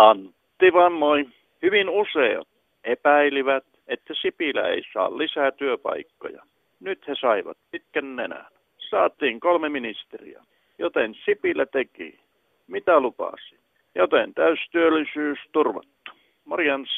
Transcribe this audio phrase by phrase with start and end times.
[0.00, 1.28] Antti vaan moi.
[1.62, 2.48] Hyvin useat
[2.84, 6.42] epäilivät, että Sipilä ei saa lisää työpaikkoja.
[6.80, 8.46] Nyt he saivat pitkän nenän.
[8.90, 10.42] Saatiin kolme ministeriä,
[10.78, 12.20] joten Sipilä teki,
[12.66, 13.58] mitä lupasi.
[13.94, 16.10] Joten täystyöllisyys turvattu.
[16.44, 16.90] Morjens.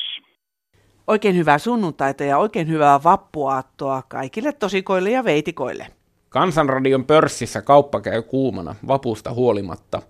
[1.06, 5.86] Oikein hyvää sunnuntaita ja oikein hyvää vappuaattoa kaikille tosikoille ja veitikoille.
[6.28, 10.02] Kansanradion pörssissä kauppa käy kuumana, vapusta huolimatta.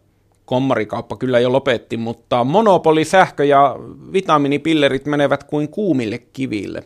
[0.53, 3.77] Kommarikauppa kyllä jo lopetti, mutta monopoli, sähkö ja
[4.13, 6.83] vitamiinipillerit menevät kuin kuumille kiville.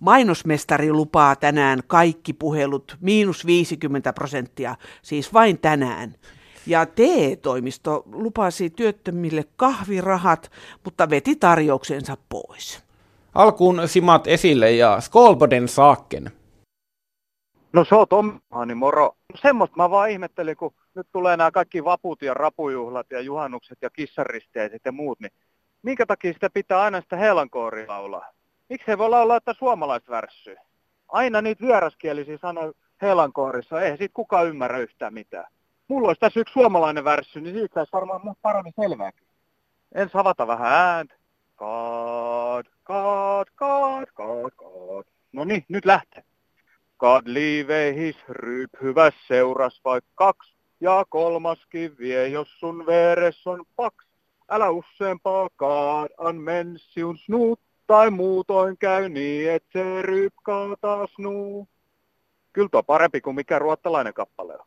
[0.00, 6.14] Mainosmestari lupaa tänään kaikki puhelut miinus 50 prosenttia, siis vain tänään.
[6.66, 10.50] Ja TE-toimisto lupasi työttömille kahvirahat,
[10.84, 12.82] mutta veti tarjouksensa pois.
[13.34, 16.30] Alkuun simat esille ja Skolboden saakken.
[17.72, 19.04] No se on Tommani, moro.
[19.04, 23.78] No semmoista mä vaan ihmettelin, kun nyt tulee nämä kaikki vaput ja rapujuhlat ja juhannukset
[23.82, 25.32] ja kissaristeiset ja muut, niin
[25.82, 28.28] minkä takia sitä pitää aina sitä heelankooria laulaa?
[28.68, 30.62] Miksi ei voi laulaa, että suomalaisvärssyä?
[31.08, 35.52] Aina niitä vieraskielisiä sanoja heelankoorissa, ei sit kukaan ymmärrä yhtään mitään.
[35.88, 39.26] Mulla olisi tässä yksi suomalainen värssy, niin siitä saisi varmaan paremmin selvääkin.
[39.94, 41.14] En savata vähän ääntä.
[41.56, 45.04] God, God, God, God, God.
[45.32, 46.24] No niin, nyt lähtee.
[46.98, 50.53] God leave his ryp hyvä seuras vaikka kaksi.
[50.84, 54.06] Ja kolmaskin vie, jos sun veres on paks.
[54.50, 57.60] Älä useampaa God an mensiun snuut.
[57.86, 61.68] Tai muutoin käy niin, että se ryp kaataa snuu.
[62.52, 64.66] Kyllä tuo parempi kuin mikä ruottalainen kappale on.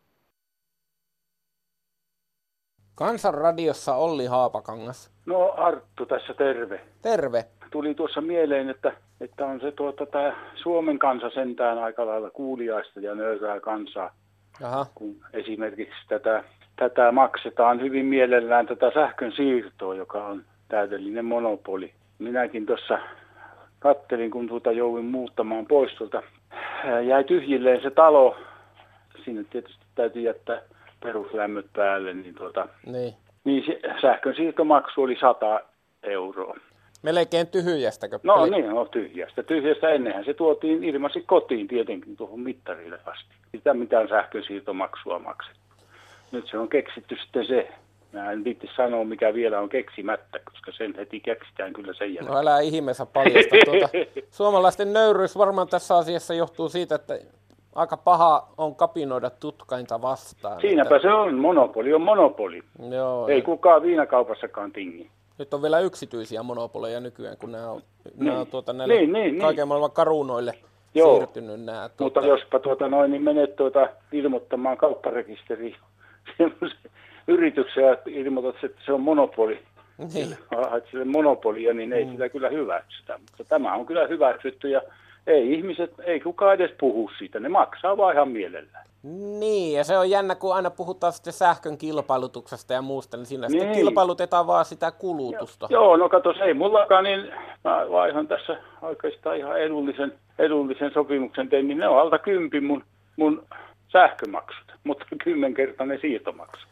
[2.95, 5.11] Kansanradiossa Olli Haapakangas.
[5.25, 6.81] No Arttu tässä terve.
[7.01, 7.45] Terve.
[7.71, 12.99] Tuli tuossa mieleen, että, että on se tuota, tämä Suomen kansa sentään aika lailla kuuliaista
[12.99, 14.13] ja nöyrää kansaa.
[14.63, 14.85] Aha.
[14.95, 16.43] Kun esimerkiksi tätä,
[16.75, 21.93] tätä maksetaan hyvin mielellään tätä sähkön siirtoa, joka on täydellinen monopoli.
[22.19, 22.99] Minäkin tuossa
[23.79, 26.23] kattelin, kun tuota jouduin muuttamaan pois tuolta.
[27.07, 28.37] Jäi tyhjilleen se talo.
[29.25, 30.61] Sinne tietysti täytyy jättää
[31.03, 33.13] peruslämmöt päälle, niin, tuota, Niin.
[33.43, 35.59] niin se sähkön siirtomaksu oli 100
[36.03, 36.57] euroa.
[37.01, 38.19] Melkein tyhjästäkö?
[38.23, 38.49] No peli?
[38.49, 39.43] niin, no tyhjästä.
[39.43, 43.35] Tyhjästä ennenhän se tuotiin ilmasi kotiin tietenkin tuohon mittarille asti.
[43.55, 45.57] Sitä mitään sähkön siirtomaksua maksettu.
[46.31, 47.69] Nyt se on keksitty sitten se.
[48.13, 52.33] Mä en viitti sanoa, mikä vielä on keksimättä, koska sen heti keksitään kyllä sen jälkeen.
[52.33, 53.55] No älä ihmeessä paljasta.
[53.65, 53.89] Tuota,
[54.31, 57.19] suomalaisten nöyryys varmaan tässä asiassa johtuu siitä, että
[57.75, 60.61] aika paha on kapinoida tutkainta vastaan.
[60.61, 62.63] Siinäpä että, se on, monopoli on monopoli.
[62.89, 65.09] Joo, Ei kukaan viinakaupassakaan tingi.
[65.37, 67.81] Nyt on vielä yksityisiä monopoleja nykyään, kun nämä on,
[68.15, 68.51] nämä on Niin.
[68.51, 69.41] tuota, näille Niin, niin, niin.
[69.41, 70.53] kaiken maailman karunoille
[70.95, 71.17] Joo.
[71.17, 71.89] siirtynyt nämä.
[71.99, 75.75] Mutta jospa tuota noin, niin menet tuota ilmoittamaan kaupparekisteriin
[77.27, 79.59] yrityksen ja ilmoitat, että se on monopoli.
[80.13, 80.37] Niin.
[80.69, 82.11] Haet sille monopolia, niin ei mm.
[82.11, 83.19] sitä kyllä hyväksytä.
[83.19, 84.81] Mutta tämä on kyllä hyväksytty ja
[85.27, 87.39] ei ihmiset, ei kukaan edes puhu siitä.
[87.39, 88.85] Ne maksaa vaan ihan mielellään.
[89.39, 93.47] Niin, ja se on jännä, kun aina puhutaan sitten sähkön kilpailutuksesta ja muusta, niin siinä
[93.47, 93.51] niin.
[93.51, 95.67] sitten kilpailutetaan vaan sitä kulutusta.
[95.69, 97.31] Joo, no kato, ei mullakaan, niin
[97.63, 102.83] mä vaihan tässä oikeastaan ihan edullisen, edullisen sopimuksen tein, niin ne on alta kympi mun,
[103.15, 103.43] mun
[103.91, 106.67] sähkömaksut, mutta kymmenkertainen siirtomaksu.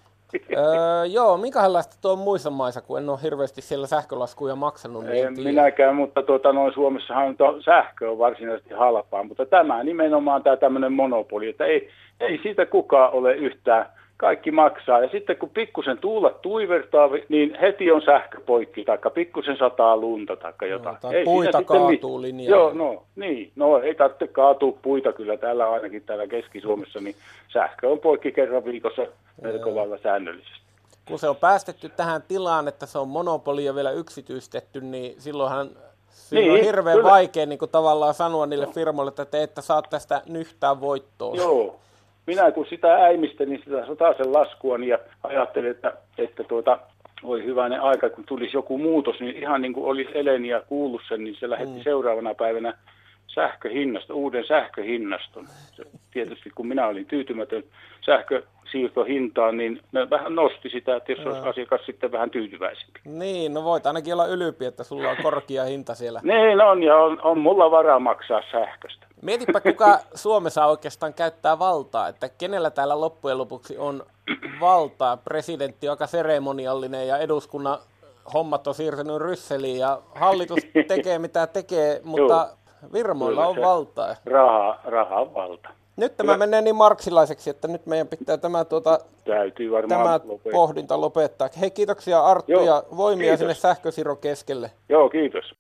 [0.58, 5.06] Öö, joo, minkälaista tuo on muissa maissa, kun en ole hirveästi siellä sähkölaskuja maksanut.
[5.06, 5.50] Niin En tiedä.
[5.50, 10.94] minäkään, mutta tuota, noin Suomessahan to, sähkö on varsinaisesti halpaa, mutta tämä nimenomaan tämä tämmöinen
[10.94, 13.86] monopoli, että ei, ei siitä kukaan ole yhtään,
[14.18, 15.00] kaikki maksaa.
[15.00, 20.36] Ja sitten kun pikkusen tuulet tuivertaa, niin heti on sähkö poikki, tai pikkusen sataa lunta
[20.36, 20.98] tai jotain.
[21.02, 22.56] tai ei siinä puita sitten mit- kaatuu linjalle.
[22.58, 27.16] Joo, no niin, no ei tarvitse kaatua puita kyllä täällä ainakin täällä Keski-Suomessa, niin
[27.54, 29.02] sähkö on poikki kerran viikossa
[29.42, 30.66] melko lailla säännöllisesti.
[31.08, 35.70] kun se on päästetty tähän tilaan, että se on monopoli ja vielä yksityistetty, niin silloinhan
[36.10, 37.12] siinä on Niin, hirveän kyllä.
[37.12, 41.36] vaikea niin kuin tavallaan sanoa niille firmoille, että te ette saa tästä nyhtää voittoa.
[41.36, 41.75] Joo.
[42.27, 46.80] Minä kun sitä äimistelin sitä sotaisen laskua niin ja ajattelin, että, että tuota,
[47.24, 51.24] voi hyvänen aika, kun tulisi joku muutos, niin ihan niin kuin olisi Elenia kuullut sen,
[51.24, 51.83] niin se lähetti mm.
[51.83, 52.74] seuraavana päivänä
[53.36, 55.48] sähköhinnasta, uuden sähköhinnaston.
[56.12, 57.64] Tietysti kun minä olin tyytymätön
[58.06, 63.00] sähkösiirtohintaan, niin ne vähän nosti sitä, että jos olisi asiakas sitten vähän tyytyväisempi.
[63.06, 66.22] Niin, no voit ainakin olla ylympi, että sulla on korkea hinta siellä.
[66.36, 69.06] Niin on, ja on, on mulla varaa maksaa sähköstä.
[69.22, 74.04] Mietipä, kuka Suomessa oikeastaan käyttää valtaa, että kenellä täällä loppujen lopuksi on
[74.60, 75.18] valtaa.
[75.18, 77.78] Presidentti aika seremoniallinen ja eduskunnan
[78.34, 82.50] hommat on siirtynyt Rysseliin ja hallitus tekee mitä tekee, mutta
[82.92, 84.16] firmoilla Kyllä on valtaa.
[84.26, 85.70] Raha, raha on valta.
[85.98, 90.52] Nyt tämä menee niin marksilaiseksi, että nyt meidän pitää tämä, tuota, Täytyy varmaan tämä lopettaa.
[90.52, 91.50] pohdinta lopettaa.
[91.62, 93.40] Hei, kiitoksia Arttu Joo, ja voimia kiitos.
[93.40, 94.72] sinne sähkösiro keskelle.
[94.90, 95.54] Joo, kiitos.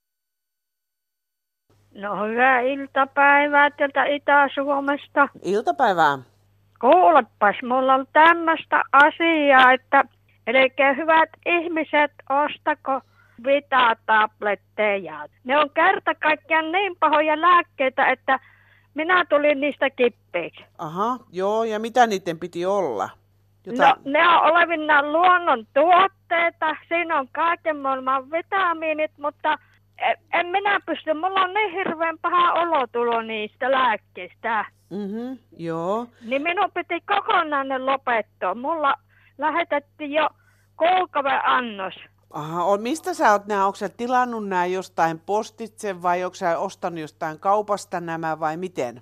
[1.93, 5.27] No hyvää iltapäivää täältä Itä-Suomesta.
[5.43, 6.17] Iltapäivää.
[6.81, 10.03] Kuulepas, mulla on tämmöistä asiaa, että
[10.47, 13.01] eli hyvät ihmiset, ostako
[13.43, 15.27] Vita-tabletteja.
[15.43, 18.39] Ne on kerta kaikkiaan niin pahoja lääkkeitä, että
[18.93, 20.65] minä tulin niistä kippeiksi.
[20.77, 23.09] Aha, joo, ja mitä niiden piti olla?
[23.77, 29.57] No, ne on olevinaan luonnon tuotteita, siinä on kaiken maailman vitamiinit, mutta
[29.97, 34.65] en, en minä pysty, mulla on niin hirveän paha olotulo niistä lääkkeistä.
[34.89, 36.07] Mm-hmm, joo.
[36.21, 38.55] Niin minun piti kokonaan ne lopettaa.
[38.55, 38.93] Mulla
[39.37, 40.29] lähetettiin jo
[40.77, 41.93] kuukauden annos.
[42.29, 46.59] Aha, on, mistä sä oot nämä, onko sä tilannut nämä jostain postitse vai onko sä
[46.59, 49.01] ostanut jostain kaupasta nämä vai miten?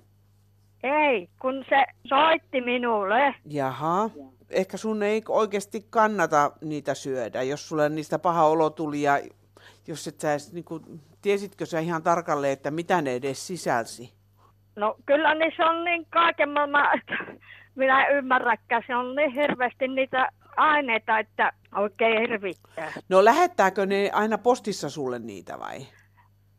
[0.82, 3.34] Ei, kun se soitti minulle.
[3.50, 4.10] Jaha,
[4.50, 9.20] ehkä sun ei oikeasti kannata niitä syödä, jos sulle niistä paha olo tuli ja
[9.86, 10.82] jos et sä edes, niin kuin,
[11.22, 14.14] tiesitkö sä ihan tarkalleen, että mitä ne edes sisälsi?
[14.76, 17.14] No kyllä niin se on niin kaiken maailman, että
[17.74, 18.82] minä ymmärräkään.
[18.86, 22.92] Se on niin hirveästi niitä aineita, että oikein hirvittää.
[23.08, 25.78] No lähettääkö ne aina postissa sulle niitä vai?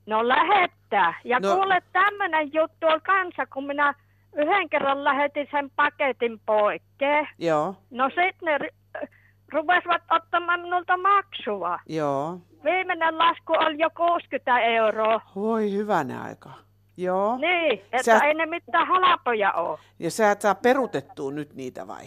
[0.05, 1.13] No lähettää.
[1.23, 3.93] Ja No- kuule, tämmöinen juttu on kanssa, kun minä
[4.35, 7.27] yhden kerran lähetin sen paketin poikkeen.
[7.37, 9.07] Joo, No sitten ne ru-
[9.53, 11.79] rupesivat ottamaan minulta maksua.
[11.89, 12.37] joo.
[12.63, 15.21] Viimeinen lasku oli jo 60 euroa.
[15.35, 16.49] Voi hyvänä aika.
[16.97, 17.37] Joo.
[17.37, 19.79] Niin, että Sä- ei ne mitään halpoja ole.
[19.99, 22.05] Ja sä et saa perutettua nyt niitä vai?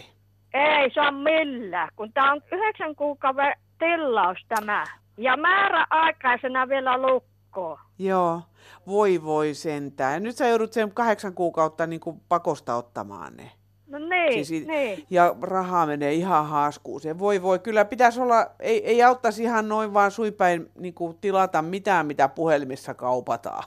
[0.53, 4.83] Ei saa millään, kun tämä on yhdeksän kuukauden tilaus tämä.
[5.17, 7.77] Ja määräaikaisena vielä lukkoon.
[7.99, 8.41] Joo.
[8.87, 10.23] Voi voi sentään.
[10.23, 13.51] Nyt sä joudut sen kahdeksan kuukautta niin kuin pakosta ottamaan ne.
[13.87, 15.05] No niin, Siis niin.
[15.09, 17.19] Ja rahaa menee ihan haaskuuseen.
[17.19, 21.61] Voi voi, kyllä pitäisi olla, ei, ei auttaisi ihan noin vaan suipäin niin kuin tilata
[21.61, 23.63] mitään, mitä puhelimissa kaupataan.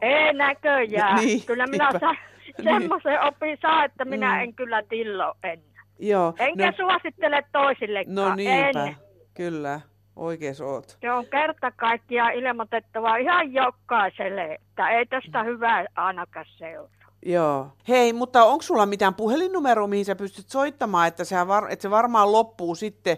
[0.00, 1.16] Ei näköjään.
[1.24, 2.14] Niin, kyllä minä sa-
[2.62, 2.80] Niin.
[2.80, 4.40] semmoisen opin saa, että minä Mm.
[4.42, 5.67] en kyllä tillo enää.
[5.98, 6.34] Joo.
[6.38, 8.14] Enkä no, suosittele toisillekaan.
[8.14, 8.96] no niinpä, En.
[9.34, 9.80] kyllä.
[10.16, 10.98] Oikees oot.
[11.00, 16.90] Se on kerta kaikkiaan ilmoitettava ihan jokaiselle, että ei tästä hyvää ainakaan seuraa.
[17.26, 17.68] Joo.
[17.88, 21.90] Hei, mutta onko sulla mitään puhelinnumeroa, mihin sä pystyt soittamaan, että, sä var, että se
[21.90, 23.16] varmaan loppuu sitten?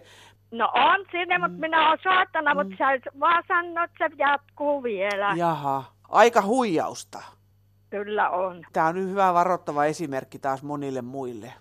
[0.51, 1.41] No on Mm.
[1.41, 5.33] mutta minä olen soittanut, mutta sä vaan sanoo, että se jatkuu vielä.
[5.37, 7.23] Jaha, aika huijausta.
[7.91, 8.63] Kyllä on.
[8.73, 11.53] Tämä on hyvä varoittava esimerkki taas monille muille.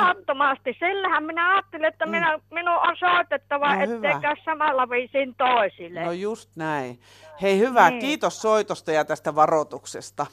[0.00, 0.76] Ehdottomasti.
[0.78, 3.78] Sillähän minä ajattelin, että minä, minun on soitettava, Mm.
[3.78, 6.04] No ettei käy samalla viisiin toisille.
[6.04, 6.98] No just näin.
[7.42, 8.00] Hei hyvä, Niin.
[8.00, 10.26] kiitos soitosta ja tästä varoituksesta.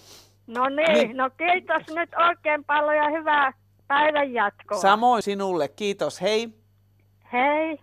[0.47, 1.17] No niin, Niin.
[1.17, 3.53] no kiitos nyt oikein paljon ja hyvää
[3.87, 4.77] päivän jatkoa.
[4.77, 6.49] Samoin sinulle, kiitos, hei.
[7.33, 7.79] Hei.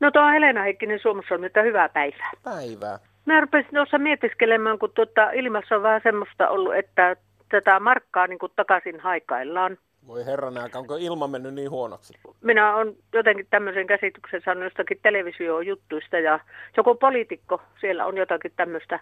[0.00, 2.30] No tuo on Helena Heikkinen Suomussalmilta, hyvää päivää.
[2.42, 2.98] Päivää.
[3.26, 7.16] Mä rupesin tuossa mietiskelemään, kun tuota, ilmassa on vähän semmoista ollut, että
[7.48, 9.78] tätä markkaa niin kuin takaisin haikaillaan.
[10.06, 12.14] Voi herran aika, onko ilma mennyt niin huonoksi?
[12.42, 16.40] Minä olen jotenkin tämmöisen käsityksen saanut jostakin televisiojuttuista ja
[16.76, 19.00] joku poliitikko siellä on jotakin tämmöistä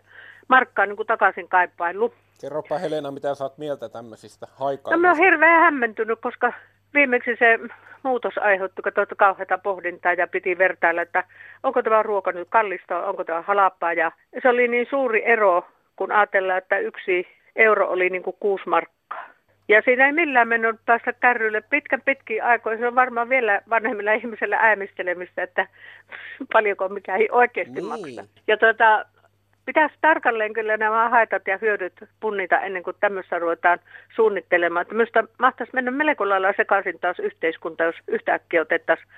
[0.49, 2.15] markkaa niin kuin takaisin kaipailu.
[2.41, 5.25] Kerropa Helena, mitä sä oot mieltä tämmöisistä No mä oon haikailuista.
[5.25, 6.53] hirveän hämmentynyt, koska
[6.95, 7.59] viimeksi se
[8.03, 11.25] muutos aiheutti tuota kauheata pohdintaa ja piti vertailla, että
[11.63, 13.93] onko tämä ruoka nyt kallista, onko tämä halapaa.
[13.93, 18.69] Ja se oli niin suuri ero, kun ajatellaan, että yksi euro oli niin kuin kuusi
[18.69, 19.25] markkaa.
[19.69, 22.79] Ja siinä ei millään mennyt päästä kärrylle pitkän pitkiä aikoja.
[22.79, 25.67] Se on varmaan vielä vanhemmilla ihmisillä äämistelemistä, että
[26.53, 27.85] paljonko mikä ei oikeasti Niin.
[27.87, 28.25] maksa.
[28.47, 29.05] Ja tuota,
[29.67, 33.79] pitäisi tarkalleen kyllä nämä haitat ja hyödyt punnita ennen kuin tämmöistä ruvetaan
[34.17, 34.83] suunnittelemaan.
[34.83, 39.09] Että Minusta mahtaisi mennä melko lailla sekaisin taas yhteiskunta, jos yhtäkkiä otettaisiin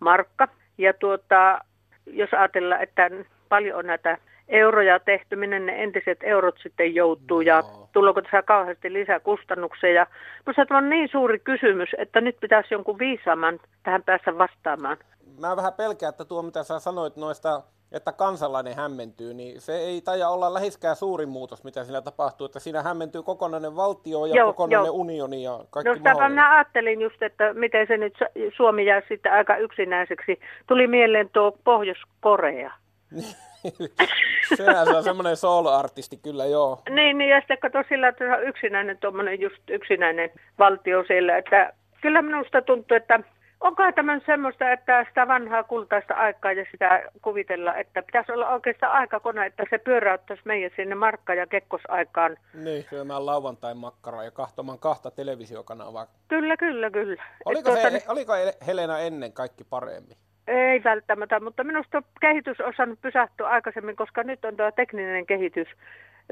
[0.00, 0.48] markka.
[0.78, 1.58] Ja tuota,
[2.06, 3.10] jos ajatellaan, että
[3.48, 7.88] paljon on näitä euroja tehty, minne ne entiset eurot sitten joutuu ja Joo.
[7.92, 9.92] tuleeko tässä kauheasti lisää kustannuksia.
[9.92, 10.06] Ja
[10.46, 14.96] minusta tämä on niin suuri kysymys, että nyt pitäisi jonkun viisaaman tähän päässä vastaamaan.
[15.40, 20.00] Mä vähän pelkään, että tuo mitä sä sanoit noista, että kansalainen hämmentyy, niin se ei
[20.00, 22.44] taja olla läheskään suurin muutos, mitä siinä tapahtuu.
[22.44, 24.94] Että siinä hämmentyy kokonainen valtio ja Joo, kokonainen joo.
[24.96, 26.32] unioni ja kaikki No mahdollinen.
[26.32, 30.40] minä ajattelin just, että miten se nyt Su- Suomi jää sitten aika yksinäiseksi.
[30.66, 32.72] Tuli mieleen tuo Pohjois-Korea.
[34.56, 36.82] Sehän se on semmoinen solo-artisti kyllä, joo.
[36.90, 41.36] Niin, niin ja sitten kato sillä, että se on yksinäinen tuommoinen just yksinäinen valtio siellä.
[41.36, 43.20] Että kyllä minusta tuntuu, että
[43.62, 48.92] Onko tämä semmoista, että sitä vanhaa kultaista aikaa ja sitä kuvitella, että pitäisi olla oikeastaan
[48.92, 52.36] aikakone, että se pyöräyttäisi meidän sinne markka- ja kekkosaikaan?
[52.54, 56.06] Niin, syömään lauantain makkaraa ja kahtomaan kahta televisiokanavaa.
[56.28, 57.22] Kyllä, kyllä, kyllä.
[57.44, 58.32] Oliko, tuota, he, oliko
[58.66, 60.16] Helena ennen kaikki paremmin?
[60.46, 65.68] Ei välttämättä, mutta minusta kehitys on saanut pysähtyä aikaisemmin, koska nyt on tuo tekninen kehitys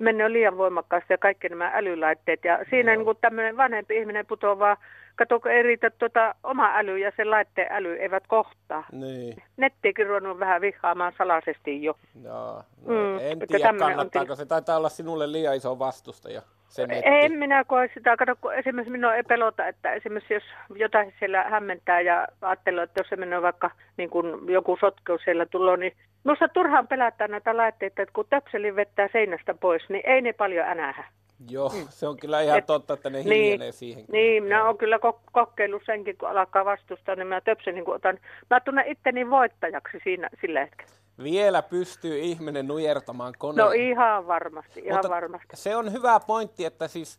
[0.01, 2.45] mennyt liian voimakkaasti ja kaikki nämä älylaitteet.
[2.45, 3.03] Ja siinä no.
[3.03, 4.77] niin tämmöinen vanhempi ihminen putoaa
[5.17, 8.85] kato, ei riitä tuota, oma äly ja se laitteen äly eivät kohtaa.
[8.93, 9.43] Niin.
[9.57, 11.95] Nettikin ruvennut vähän vihaamaan salaisesti jo.
[12.25, 16.43] Joo, no, mm, en tiedä kannattaako, se taitaa olla sinulle liian iso vastustaja.
[16.71, 18.17] Se En minä koe sitä.
[18.17, 20.43] Kato, kun esimerkiksi minua ei pelota, että esimerkiksi jos
[20.75, 25.47] jotain siellä hämmentää ja ajattelee, että jos se menee vaikka niin kuin joku sotkeus siellä
[25.47, 25.93] tulee, niin
[26.25, 30.69] minusta turhaan pelättää näitä laitteita, että kun töpselin vettää seinästä pois, niin ei ne paljon
[30.69, 31.05] änähä.
[31.49, 31.87] Joo, mm.
[31.89, 34.05] se on kyllä ihan Et, totta, että ne hiljenee niin, siihen.
[34.13, 34.99] Niin, minä olen kyllä
[35.33, 38.19] kokeillut senkin, kun alkaa vastustaa, niin mä töpsen niin otan.
[38.51, 40.93] Mä tunnen itteni voittajaksi siinä, sillä hetkellä.
[41.23, 43.67] Vielä pystyy ihminen nujertamaan koneen.
[43.67, 45.49] No ihan varmasti, ihan Mutta varmasti.
[45.55, 47.19] Se on hyvä pointti, että siis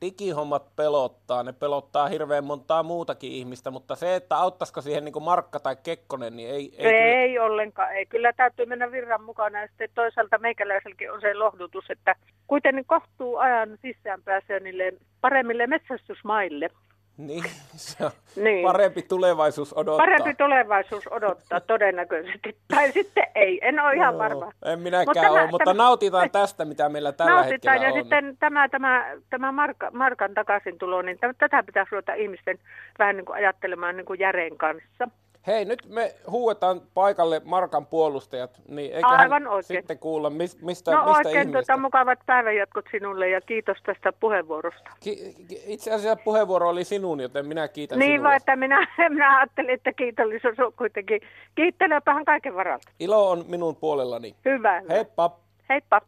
[0.00, 5.60] digihommat pelottaa, ne pelottaa hirveän montaa muutakin ihmistä, mutta se, että auttaisiko siihen niin Markka
[5.60, 6.74] tai Kekkonen, niin ei...
[6.78, 7.44] Ei, ei kyllä...
[7.44, 8.06] ollenkaan, ei.
[8.06, 13.36] Kyllä täytyy mennä virran mukana ja sitten toisaalta meikäläiselläkin on se lohdutus, että kuitenkin kohtuu
[13.36, 16.70] ajan sisään pääsee niille paremmille metsästysmaille.
[17.16, 17.44] Niin,
[17.76, 18.62] se on niin.
[18.66, 20.06] parempi tulevaisuus odottaa.
[20.06, 22.56] Parempi tulevaisuus odottaa todennäköisesti.
[22.68, 24.52] Tai sitten ei, en ole ihan no, varma.
[24.64, 28.00] En minäkään mutta ole, mutta tämä, nautitaan tästä, mitä meillä tällä nautitaan, hetkellä ja on.
[28.00, 32.58] sitten tämä, tämä, tämä marka, markan takaisin tulo, niin tätä pitäisi ruveta ihmisten
[32.98, 35.08] vähän niin kuin ajattelemaan niin kuin järjen kanssa.
[35.46, 39.64] Hei, nyt me huuetaan paikalle Markan puolustajat, niin eiköhän Aivan oikein.
[39.80, 44.90] sitten kuulla, mis, mistä, no, mistä oikein tuota, mukavat päivänjatkot sinulle ja kiitos tästä puheenvuorosta.
[45.00, 45.34] Ki-
[45.66, 48.24] itse asiassa puheenvuoro oli sinun, joten minä kiitän Niin sinua.
[48.24, 51.20] vaan, että minä, minä ajattelin, että kiitollisuus on kuitenkin.
[51.54, 52.90] Kiittelepähän kaiken varalta.
[53.00, 54.34] Ilo on minun puolellani.
[54.44, 54.82] Hyvä.
[54.90, 55.38] Heippa.
[55.68, 56.00] Heippa.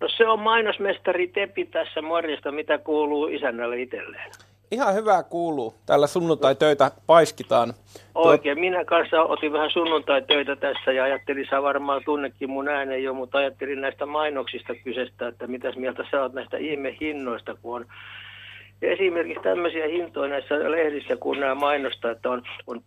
[0.00, 4.30] No se on mainosmestari Tepi tässä morjesta, mitä kuuluu isännälle itselleen.
[4.74, 5.74] Ihan hyvää kuuluu.
[5.86, 7.74] Täällä sunnuntai-töitä paiskitaan.
[8.14, 8.60] Oikein.
[8.60, 13.38] Minä kanssa otin vähän sunnuntai-töitä tässä ja ajattelin, sä varmaan tunnekin mun äänen jo, mutta
[13.38, 17.86] ajattelin näistä mainoksista kysestä, että mitäs mieltä sä oot näistä ihmehinnoista, kun on
[18.82, 22.82] esimerkiksi tämmöisiä hintoja näissä lehdissä, kun nämä mainostaa, että on, on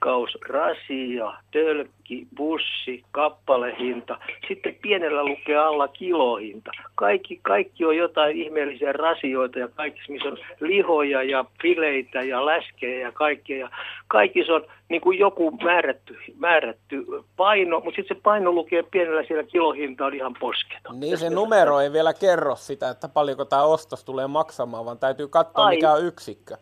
[0.00, 4.18] pakkaus, rasia, tölkki, bussi, kappalehinta.
[4.48, 6.70] Sitten pienellä lukee alla kilohinta.
[6.94, 13.00] Kaikki, kaikki on jotain ihmeellisiä rasioita ja kaikki, missä on lihoja ja fileitä ja läskejä
[13.00, 13.58] ja kaikkea.
[13.58, 13.70] Ja
[14.08, 19.44] kaikki on niin kuin joku määrätty, määrätty paino, mutta sitten se paino lukee pienellä siellä
[19.44, 21.00] kilohinta on ihan posketon.
[21.00, 25.28] Niin se numero ei vielä kerro sitä, että paljonko tämä ostos tulee maksamaan, vaan täytyy
[25.28, 25.74] katsoa Ai.
[25.74, 26.56] mikä on yksikkö.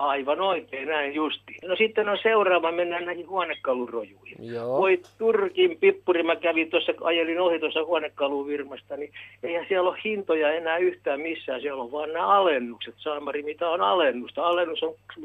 [0.00, 1.56] Aivan oikein, näin justi.
[1.68, 4.36] No sitten on seuraava, mennään näihin huonekalurojuihin.
[4.54, 4.78] Joo.
[4.78, 10.52] Voi Turkin pippuri, mä kävin tuossa, ajelin ohi tuossa huonekaluvirmasta, niin eihän siellä ole hintoja
[10.52, 12.94] enää yhtään missään, siellä on vaan nämä alennukset.
[12.98, 14.46] Saamari, mitä on alennusta?
[14.46, 15.22] Alennus on 50-80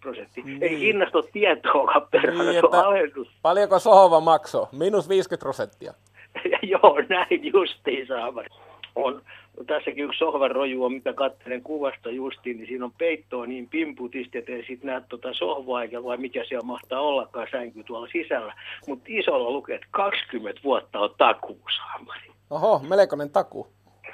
[0.00, 0.44] prosenttia.
[0.44, 0.62] Niin.
[0.62, 3.28] Ei hinnasta ole tietoa perään, niin, on alennus.
[3.42, 4.66] Paljonko sohva maksoi?
[4.72, 5.94] Minus 50 prosenttia.
[6.72, 8.48] Joo, näin justiin Saamari.
[8.94, 9.22] On
[9.58, 14.38] No tässäkin yksi sohvaroju on, mitä katselen kuvasta justiin, niin siinä on peittoa niin pimputisti,
[14.38, 18.54] että ei sitten näe tuota sohvaa eikä vai mikä siellä mahtaa ollakaan sänky tuolla sisällä.
[18.86, 22.30] Mutta isolla lukee, että 20 vuotta on takuu saamari.
[22.50, 23.66] Oho, melkoinen taku.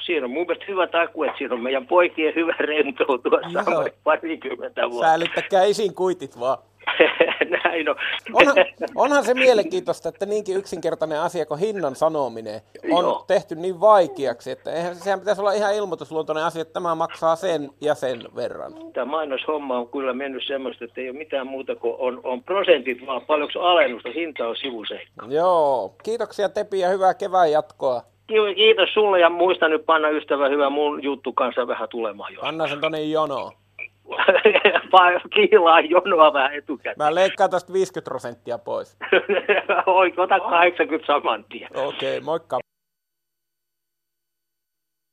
[0.06, 4.90] Siinä on mun mielestä hyvä taku, että siinä on meidän poikien hyvä rentoutua saamari parikymmentä
[4.90, 5.08] vuotta.
[5.08, 6.58] Säilyttäkää isin kuitit vaan.
[7.64, 7.96] Näin on.
[8.32, 8.56] Onhan,
[8.94, 12.60] onhan se mielenkiintoista, että niinkin yksinkertainen asia kuin hinnan sanominen
[12.90, 13.24] on Joo.
[13.26, 17.70] tehty niin vaikeaksi, että eihän, sehän pitäisi olla ihan ilmoitusluontoinen asia, että tämä maksaa sen
[17.80, 18.72] ja sen verran.
[18.92, 23.06] Tämä mainoshomma on kyllä mennyt semmoista, että ei ole mitään muuta kuin on, on prosentit,
[23.06, 25.26] vaan paljonko alennusta, hinta on sivuseikka.
[25.28, 28.02] Joo, kiitoksia Tepi ja hyvää kevään jatkoa.
[28.56, 32.40] Kiitos sulle ja muista nyt panna ystävä hyvä mun juttu kanssa vähän tulemaan jo.
[32.42, 33.52] Anna sen tonne jonoon.
[35.34, 36.96] kiilaa jonoa vähän etukäteen.
[36.98, 38.96] Mä leikkaan tästä 50 prosenttia pois.
[39.86, 41.70] Oi, ota 80 saman tien.
[41.74, 42.58] Okei, okay, moikka.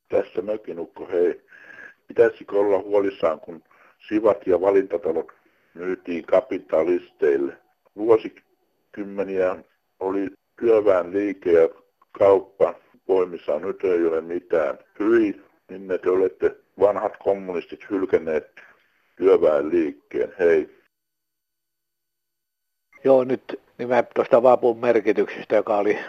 [0.10, 1.42] Tässä mökinukko, hei.
[2.08, 3.64] Pitäisikö olla huolissaan, kun
[4.08, 5.32] sivat ja valintatalot
[5.74, 7.58] myytiin kapitalisteille?
[7.96, 9.56] Vuosikymmeniä
[10.00, 10.28] oli
[10.60, 11.70] työväen liike ja
[12.12, 12.74] kauppa
[13.08, 14.78] voimissa, nyt ei ole mitään.
[15.00, 18.62] Hyi, minne te olette vanhat kommunistit hylkänneet
[19.70, 20.34] liikkeen.
[20.40, 20.70] Hei.
[23.04, 26.00] Joo, nyt niin mä tuosta vapun merkityksestä, joka oli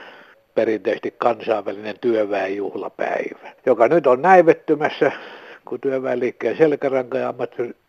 [0.54, 5.12] perinteisesti kansainvälinen työväenjuhlapäivä, joka nyt on näivettymässä,
[5.64, 7.34] kun työväenliikkeen selkäranka ja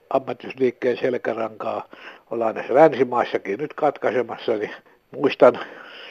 [0.10, 1.89] ammattiyhdistysliikkeen selkärankaa
[2.32, 4.72] ollaan näissä länsimaissakin nyt katkaisemassa, niin
[5.12, 5.60] muistan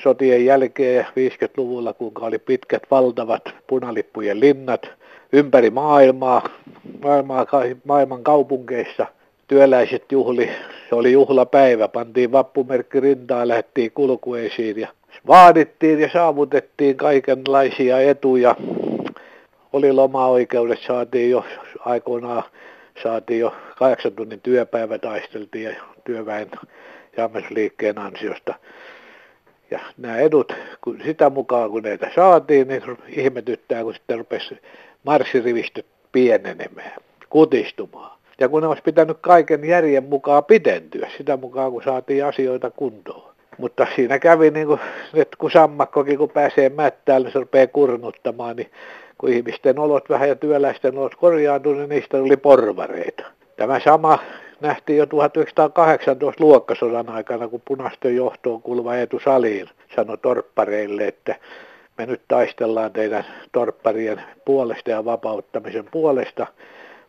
[0.02, 4.90] sotien jälkeen 50-luvulla, kuinka oli pitkät valtavat punalippujen linnat
[5.33, 6.49] ympäri maailmaa,
[7.03, 7.47] maailmaa
[7.85, 9.07] maailman kaupungeissa.
[9.49, 10.51] Työläiset juhli,
[10.89, 14.89] se oli juhlapäivä, pantiin vappumerkki rintaan lähdettiin kulkueisiin ja
[15.27, 18.57] vaadittiin ja saavutettiin kaikenlaisia etuja.
[19.73, 21.45] Oli lomaoikeudet, saatiin jo
[21.81, 22.43] aikoinaan,
[23.03, 26.51] saatiin jo kahdeksan tunnin työpäivä taisteltiin ja työväen
[27.17, 28.55] jaamesliikkeen ansiosta.
[29.71, 34.59] Ja nämä edut, kun sitä mukaan kun näitä saatiin, niin ihmetyttää, kun sitten rupesi
[35.04, 36.92] marssirivistöt pienenemään,
[37.30, 38.18] kutistumaan.
[38.40, 43.32] Ja kun ne olisi pitänyt kaiken järjen mukaan pidentyä, sitä mukaan kun saatiin asioita kuntoon.
[43.59, 44.80] Mutta siinä kävi niin kuin,
[45.14, 48.71] että kun sammakkokin kun pääsee mättäälle, niin se rupeaa kurnuttamaan, niin
[49.18, 53.25] kun ihmisten olot vähän ja työläisten olot korjaantui, niin niistä tuli porvareita.
[53.56, 54.18] Tämä sama
[54.61, 61.37] nähtiin jo 1918 luokkasodan aikana, kun punaisten johtoon kuuluva Eetu Saliin sanoi torppareille, että
[61.99, 66.47] me nyt taistellaan teidän torpparien puolesta ja vapauttamisen puolesta,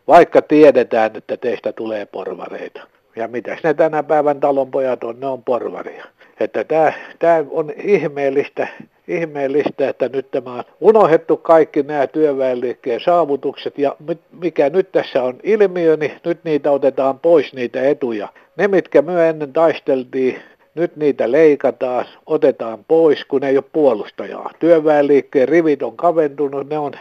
[0.08, 2.80] vaikka tiedetään, että teistä tulee porvareita.
[3.16, 6.04] Ja mitäs ne tänä päivän talonpojat on, ne on porvaria.
[6.40, 8.68] Että tämä, tämä on ihmeellistä,
[9.08, 13.96] ihmeellistä, että nyt tämä on unohdettu kaikki nämä työväenliikkeen saavutukset ja
[14.40, 18.28] mikä nyt tässä on ilmiö, niin nyt niitä otetaan pois niitä etuja.
[18.56, 20.40] Ne, mitkä me ennen taisteltiin,
[20.74, 24.50] nyt niitä leikataan, otetaan pois, kun ei ole puolustajaa.
[24.58, 26.92] Työväenliikkeen rivit on kaventunut, ne on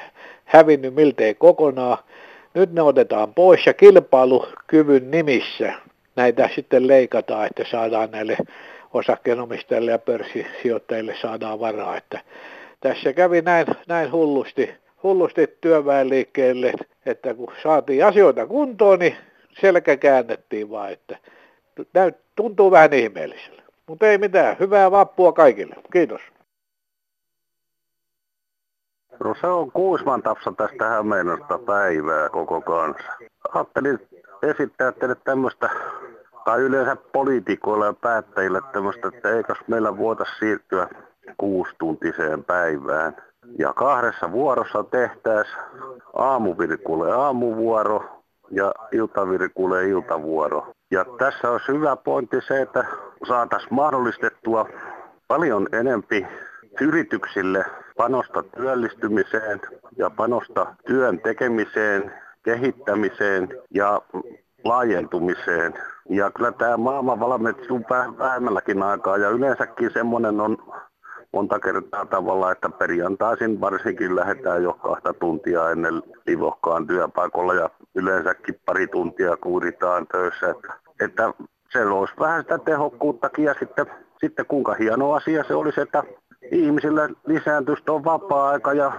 [0.46, 1.98] hävinnyt miltei kokonaan.
[2.54, 5.74] Nyt ne otetaan pois ja kilpailukyvyn nimissä
[6.16, 8.38] näitä sitten leikataan, että saadaan näille
[8.94, 11.98] osakkeenomistajille ja pörssisijoittajille saadaan varaa.
[11.98, 12.20] Että
[12.82, 14.70] tässä kävi näin, näin hullusti,
[15.04, 16.74] hullusti työväenliikkeelle,
[17.06, 19.16] että kun saatiin asioita kuntoon, niin
[19.62, 21.18] selkä käännettiin vaan, että
[22.36, 23.63] tuntuu vähän ihmeellisellä.
[23.88, 25.76] Mutta ei mitään, hyvää vappua kaikille.
[25.94, 26.22] Kiitos.
[29.24, 33.12] No se on Kuusman tapsa tästä Hämeenasta päivää koko kanssa.
[33.54, 34.00] Ajattelin
[34.44, 35.70] esittää teille tämmöistä
[36.46, 40.88] tai yleensä poliitikoilla ja päättäjillä tämmöistä, että eikös meillä voita siirtyä
[41.38, 43.16] kuustuntiseen päivään.
[43.60, 45.58] Ja kahdessa vuorossa tehtäisiin
[46.14, 50.68] aamuvirkulle aamuvuoro ja iltavirkulle iltavuoro.
[50.92, 52.86] Ja tässä olisi hyvä pointti se, että
[53.28, 54.70] saataisiin mahdollistettua
[55.28, 56.28] paljon enempi
[56.82, 57.66] yrityksille
[57.98, 59.62] panosta työllistymiseen
[59.98, 64.02] ja panosta työn tekemiseen, kehittämiseen ja
[64.64, 65.74] laajentumiseen.
[66.10, 67.82] Ja kyllä tämä maailman valmistuu
[68.20, 70.58] vähemmälläkin aikaa ja yleensäkin semmoinen on
[71.34, 78.56] monta kertaa tavalla, että perjantaisin varsinkin lähdetään jo kahta tuntia ennen livokkaan työpaikalla ja yleensäkin
[78.66, 80.50] pari tuntia kuuritaan töissä.
[80.50, 81.34] Että, että
[81.74, 83.86] se olisi vähän sitä tehokkuuttakin ja sitten,
[84.20, 86.04] sitten kuinka hieno asia se olisi, että
[86.52, 88.92] ihmisillä lisääntyisi tuon vapaa-aika ja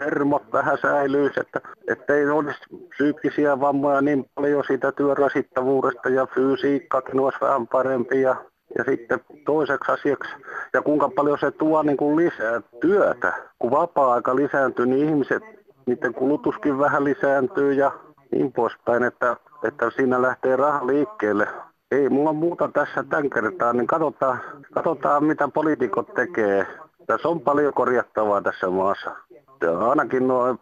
[0.00, 7.20] hermot vähän säilyisi, että, että ei olisi psyykkisiä vammoja niin paljon siitä työrasittavuudesta ja fysiikkakin
[7.20, 8.36] olisi vähän parempi ja,
[8.78, 10.32] ja sitten toiseksi asiaksi,
[10.72, 15.42] ja kuinka paljon se tuo niin kuin lisää työtä, kun vapaa-aika lisääntyy, niin ihmiset,
[15.86, 17.92] niiden kulutuskin vähän lisääntyy ja
[18.32, 21.48] niin poispäin, että, että siinä lähtee raha liikkeelle.
[21.90, 24.40] Ei mulla muuta tässä tämän kertaa, niin katsotaan,
[24.74, 26.66] katsotaan mitä poliitikot tekee.
[27.06, 29.16] Tässä on paljon korjattavaa tässä maassa
[29.60, 30.56] ja ainakin nuo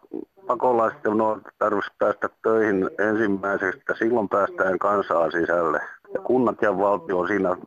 [0.47, 5.81] pakolaiset nuo tarvitsisi päästä töihin ensimmäiseksi, että silloin päästään kansaa sisälle.
[6.13, 7.57] Ja kunnat ja valtio on siinä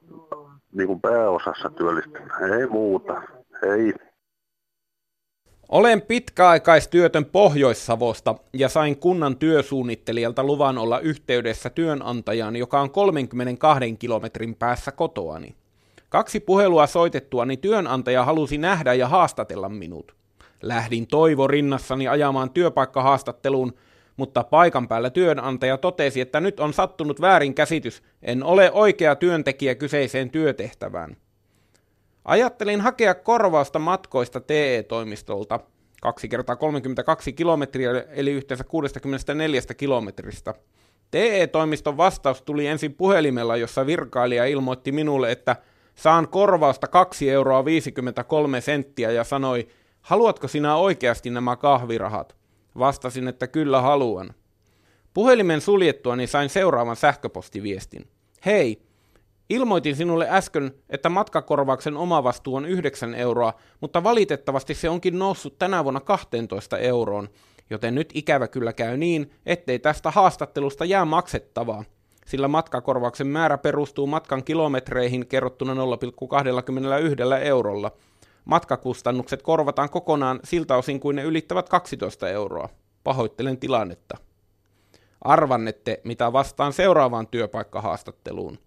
[0.73, 2.53] niin kuin pääosassa työllistymään.
[2.53, 3.23] Ei muuta.
[3.63, 3.95] Ei.
[5.73, 14.55] Olen pitkäaikaistyötön Pohjois-Savosta ja sain kunnan työsuunnittelijalta luvan olla yhteydessä työnantajaan, joka on 32 kilometrin
[14.55, 15.55] päässä kotoani.
[16.09, 20.15] Kaksi puhelua soitettuani työnantaja halusi nähdä ja haastatella minut.
[20.63, 23.73] Lähdin toivo rinnassani ajamaan työpaikkahaastatteluun,
[24.17, 30.31] mutta paikan päällä työnantaja totesi, että nyt on sattunut väärinkäsitys, en ole oikea työntekijä kyseiseen
[30.31, 31.17] työtehtävään.
[32.25, 35.61] Ajattelin hakea korvausta matkoista TE-toimistolta,
[36.03, 40.55] 2 kertaa 32 kilometriä, eli yhteensä 64 kilometristä.
[41.11, 45.57] TE-toimiston vastaus tuli ensin puhelimella, jossa virkailija ilmoitti minulle, että
[45.95, 49.69] saan korvausta 2 euroa 53 senttiä ja sanoi,
[50.01, 52.37] haluatko sinä oikeasti nämä kahvirahat?
[52.79, 54.35] Vastasin, että kyllä haluan.
[55.15, 58.09] Puhelimen suljettuani sain seuraavan sähköpostiviestin.
[58.47, 58.83] Hei,
[59.53, 65.85] ilmoitin sinulle äsken, että matkakorvauksen omavastuu on 9 euroa, mutta valitettavasti se onkin noussut tänä
[65.85, 67.29] vuonna 12 euroon.
[67.71, 71.85] Joten nyt ikävä kyllä käy niin, ettei tästä haastattelusta jää maksettavaa,
[72.27, 75.79] sillä matkakorvauksen määrä perustuu matkan kilometreihin kerrottuna 0,21
[77.43, 77.91] eurolla.
[78.45, 82.69] Matkakustannukset korvataan kokonaan siltä osin kuin ne ylittävät 12 euroa.
[83.05, 84.19] Pahoittelen tilannetta.
[85.21, 88.59] Arvannette, mitä vastaan seuraavaan työpaikkahaastatteluun.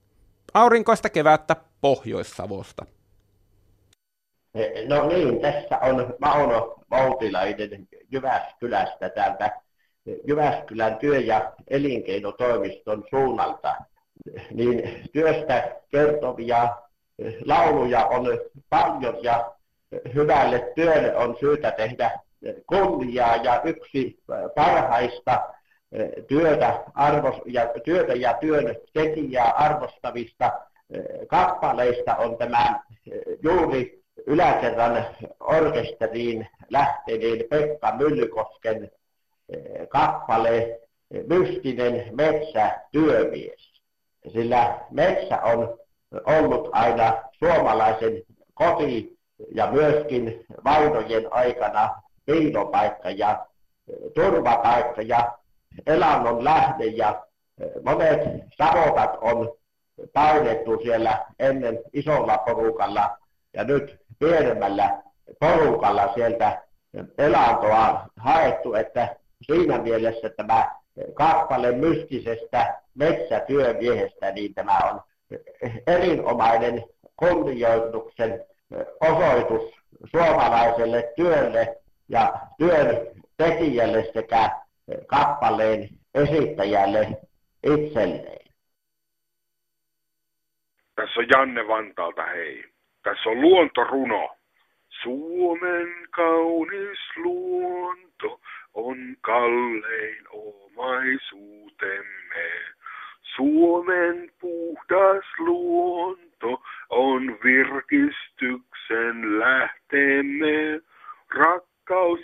[0.53, 2.86] Aurinkoista kevättä Pohjois-Savosta.
[4.88, 9.62] No niin, tässä on Mauno Voutilainen Jyväskylästä täältä
[10.27, 13.75] Jyväskylän työ- ja elinkeinotoimiston suunnalta.
[14.51, 16.75] Niin työstä kertovia
[17.45, 18.25] lauluja on
[18.69, 19.51] paljon ja
[20.13, 22.19] hyvälle työlle on syytä tehdä
[22.67, 24.19] kunniaa ja yksi
[24.55, 25.54] parhaista
[26.27, 30.51] työtä, arvos, ja, työtä ja työn tekijää arvostavista
[31.27, 32.79] kappaleista on tämä
[33.43, 35.05] juuri yläkerran
[35.39, 38.91] orkesteriin lähteneen Pekka Myllykosken
[39.89, 40.79] kappale
[41.27, 43.81] Mystinen metsä työmies.
[44.34, 45.77] Sillä metsä on
[46.25, 49.17] ollut aina suomalaisen koti
[49.55, 53.45] ja myöskin vainojen aikana piilopaikka ja
[54.15, 55.38] turvapaikka ja
[55.88, 57.25] elannon lähde ja
[57.83, 58.19] monet
[58.57, 59.57] savotat on
[60.13, 63.17] painettu siellä ennen isolla porukalla
[63.53, 65.01] ja nyt pienemmällä
[65.39, 66.61] porukalla sieltä
[67.17, 70.71] elantoa haettu, että siinä mielessä tämä
[71.13, 75.01] kappale mystisestä metsätyömiehestä, niin tämä on
[75.88, 76.83] erinomainen
[77.17, 78.45] kunnioituksen
[78.99, 79.73] osoitus
[80.11, 81.77] suomalaiselle työlle
[82.09, 83.07] ja työn
[83.38, 84.64] tekijälle sekä
[85.07, 87.07] kappaleen esittäjälle
[87.63, 88.45] itselleen.
[90.95, 92.65] Tässä on Janne Vantaalta, hei.
[93.03, 94.35] Tässä on luontoruno.
[95.03, 98.41] Suomen kaunis luonto
[98.73, 102.51] on kallein omaisuutemme.
[103.35, 110.81] Suomen puhdas luonto on virkistyksen lähteemme.
[111.29, 111.74] Rakkaus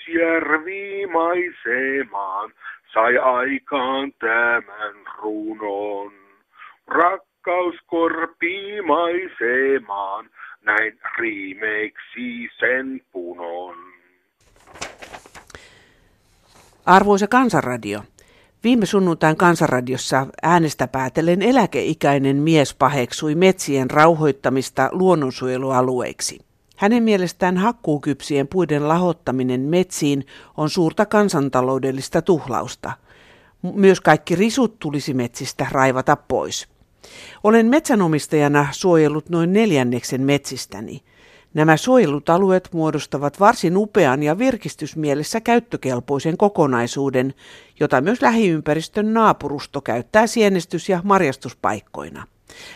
[0.08, 2.54] järvimaisemaan
[2.94, 6.14] sai aikaan tämän runon.
[6.88, 10.30] Rakkaus korpimaisemaan
[10.62, 13.76] näin riimeiksi sen punon.
[16.86, 18.02] Arvoisa Kansanradio,
[18.64, 26.51] Viime sunnuntain kansanradiossa äänestä päätellen eläkeikäinen mies paheksui metsien rauhoittamista luonnonsuojelualueiksi.
[26.82, 30.26] Hänen mielestään hakkuukypsien puiden lahottaminen metsiin
[30.58, 32.92] on suurta kansantaloudellista tuhlausta.
[33.74, 36.68] Myös kaikki risut tulisi metsistä raivata pois.
[37.44, 41.02] Olen metsänomistajana suojellut noin neljänneksen metsistäni.
[41.54, 47.34] Nämä suojelut alueet muodostavat varsin upean ja virkistysmielessä käyttökelpoisen kokonaisuuden,
[47.80, 52.28] jota myös lähiympäristön naapurusto käyttää sienestys- ja marjastuspaikkoina.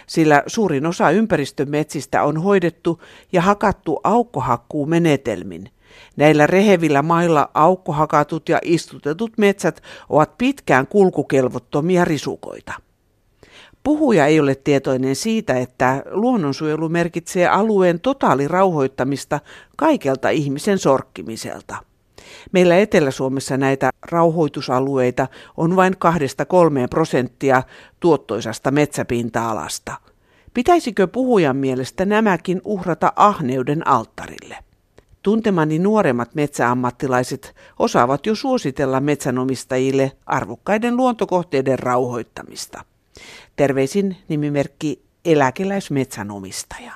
[0.07, 5.69] Sillä suurin osa ympäristön metsistä on hoidettu ja hakattu aukkohakkuu menetelmin.
[6.15, 12.73] Näillä rehevillä mailla aukkohakatut ja istutetut metsät ovat pitkään kulkukelvottomia risukoita.
[13.83, 19.39] Puhuja ei ole tietoinen siitä, että luonnonsuojelu merkitsee alueen totaalirauhoittamista
[19.77, 21.75] kaikelta ihmisen sorkkimiselta.
[22.51, 25.27] Meillä Etelä-Suomessa näitä rauhoitusalueita
[25.57, 25.97] on vain 2-3
[26.89, 27.63] prosenttia
[27.99, 29.93] tuottoisasta metsäpinta-alasta.
[30.53, 34.57] Pitäisikö puhujan mielestä nämäkin uhrata ahneuden alttarille?
[35.23, 42.81] Tuntemani nuoremmat metsäammattilaiset osaavat jo suositella metsänomistajille arvokkaiden luontokohteiden rauhoittamista.
[43.55, 46.91] Terveisin nimimerkki eläkeläismetsänomistaja.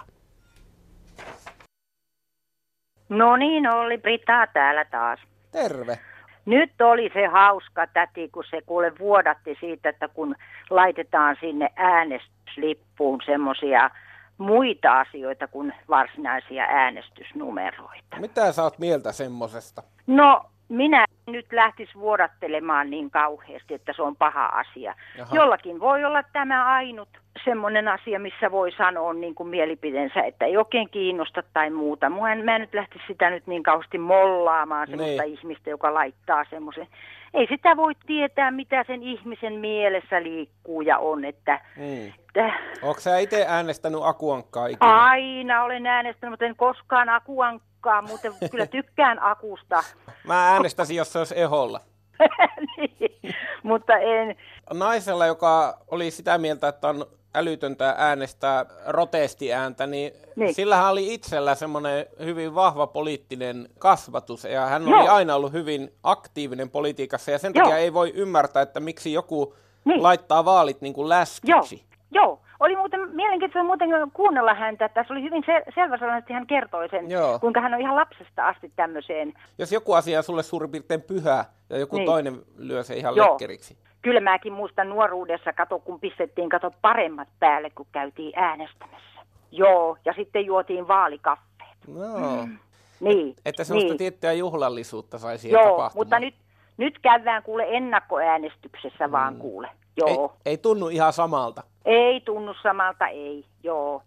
[3.09, 5.19] No niin, oli Brita täällä taas.
[5.51, 5.99] Terve.
[6.45, 10.35] Nyt oli se hauska täti, kun se kuule vuodatti siitä, että kun
[10.69, 13.89] laitetaan sinne äänestyslippuun semmoisia
[14.37, 18.17] muita asioita kuin varsinaisia äänestysnumeroita.
[18.19, 19.83] Mitä sä oot mieltä semmosesta?
[20.07, 24.95] No, minä nyt lähtisi vuodattelemaan niin kauheasti, että se on paha asia.
[25.17, 25.35] Jaha.
[25.35, 27.09] Jollakin voi olla tämä ainut
[27.45, 32.09] semmoinen asia, missä voi sanoa niin kuin mielipiteensä, että ei oikein kiinnosta tai muuta.
[32.09, 35.33] Mua en, mä en nyt lähtisi sitä nyt niin kauheasti mollaamaan semmoista niin.
[35.33, 36.87] ihmistä, joka laittaa semmoisen.
[37.33, 41.25] Ei sitä voi tietää, mitä sen ihmisen mielessä liikkuu ja on.
[41.25, 42.07] Että, mm.
[42.07, 42.53] että...
[42.81, 45.03] Onko sä itse äänestänyt akuankkaa ikinä?
[45.03, 47.68] Aina olen äänestänyt, mutta en koskaan akuankkaa,
[48.07, 49.83] muuten kyllä tykkään akusta.
[50.27, 51.81] Mä äänestäisin, jos se olisi eholla.
[52.77, 54.35] niin, mutta en.
[54.73, 60.53] naisella, joka oli sitä mieltä, että on älytöntä äänestää protestiääntä, niin, niin.
[60.53, 64.99] sillähän oli itsellä semmoinen hyvin vahva poliittinen kasvatus, ja hän Joo.
[64.99, 67.63] oli aina ollut hyvin aktiivinen politiikassa, ja sen Joo.
[67.63, 70.03] takia ei voi ymmärtää, että miksi joku niin.
[70.03, 71.83] laittaa vaalit niin kuin läskiksi.
[72.11, 72.23] Joo.
[72.23, 72.41] Joo.
[72.59, 77.11] Oli muuten mielenkiintoista muuten kuunnella häntä, että se oli hyvin sel- selväsanaisesti hän kertoi sen,
[77.11, 77.39] Joo.
[77.39, 79.33] kuinka hän on ihan lapsesta asti tämmöiseen.
[79.57, 82.05] Jos joku asia on sulle suurin piirtein pyhä ja joku niin.
[82.05, 83.31] toinen lyö se ihan Joo.
[83.31, 89.19] lekkeriksi kyllä mäkin muistan nuoruudessa, kato kun pistettiin kato paremmat päälle, kun käytiin äänestämässä.
[89.51, 91.77] Joo, ja sitten juotiin vaalikaffeet.
[91.87, 92.45] No.
[92.45, 92.57] Mm.
[92.99, 93.35] Niin.
[93.45, 93.97] Että sellaista niin.
[93.97, 95.91] tiettyä juhlallisuutta saisi Joo, tapahtumaan.
[95.95, 96.35] mutta nyt,
[96.77, 99.11] nyt käydään kuule ennakkoäänestyksessä mm.
[99.11, 99.69] vaan kuule.
[99.97, 100.33] Joo.
[100.45, 101.63] Ei, ei tunnu ihan samalta.
[101.85, 103.45] Ei tunnu samalta, ei.
[103.63, 104.01] Joo.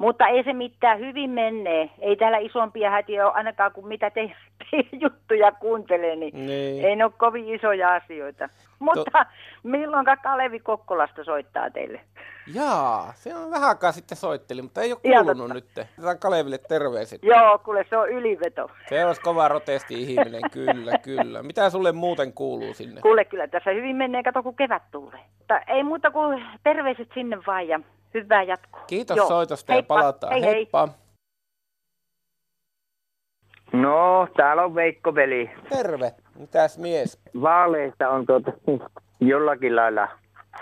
[0.00, 1.90] Mutta ei se mitään, hyvin menee.
[1.98, 4.32] Ei täällä isompia hätiä ole ainakaan kuin mitä te,
[4.70, 8.48] te juttuja kuuntelee, niin, niin ei ne ole kovin isoja asioita.
[8.78, 9.24] Mutta to...
[9.62, 12.00] milloinka Kalevi Kokkolasta soittaa teille?
[12.54, 15.64] Jaa, se on vähän aikaa sitten soitteli, mutta ei ole kuulunut nyt.
[15.74, 17.22] Tämä Kaleville terveiset.
[17.22, 18.70] Joo, kuule se on yliveto.
[18.88, 21.42] Se olisi kova rotesti-ihminen, kyllä, kyllä.
[21.42, 23.00] Mitä sulle muuten kuuluu sinne?
[23.00, 25.20] Kuule, kyllä tässä hyvin menee, kato kun kevät tulee.
[25.38, 27.80] Mutta ei muuta kuin terveiset sinne vaan ja
[28.14, 28.84] hyvää jatkoa.
[28.86, 29.28] Kiitos Joo.
[29.28, 29.94] soitosta Heippa.
[29.94, 30.32] ja palataan.
[30.32, 30.86] Hei, Heippa.
[30.86, 30.96] Hei.
[33.72, 35.50] No, täällä on Veikko Veli.
[35.68, 36.12] Terve.
[36.34, 37.20] Mitäs mies?
[37.42, 38.52] Vaaleista on tuota,
[39.20, 40.08] jollakin lailla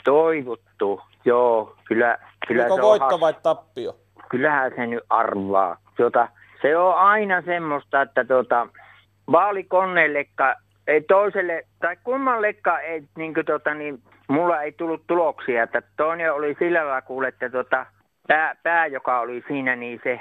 [0.05, 1.01] toivottu.
[1.25, 3.97] Joo, kyllä, kyllä Onko se voitto on vai tappio?
[4.29, 5.77] Kyllähän se nyt arvaa.
[5.97, 6.29] Tuota,
[6.63, 8.69] se on aina semmoista, että tuota,
[9.33, 10.55] vaalikonneellekka
[10.88, 15.62] ei toiselle, tai kummallekaan ei, niin kuin, tuota, niin, mulla ei tullut tuloksia.
[15.62, 17.87] Että toinen oli sillä lailla kuule, että tuota,
[18.29, 20.20] pää, pää, joka oli siinä, niin se